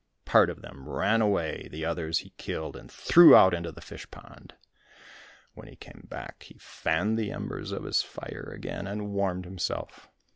[0.25, 4.09] Part of them ran away, the others he killed, and threw out into the fish
[4.09, 4.55] pond.
[5.53, 10.09] When he came back he fanned the embers of his fire again and warmed himself.